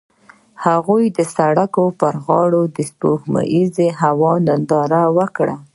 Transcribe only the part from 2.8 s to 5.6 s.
سپوږمیز هوا ننداره وکړه.